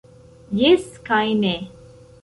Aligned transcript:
Jes 0.61 0.87
kaj 1.11 1.23
ne. 1.45 1.55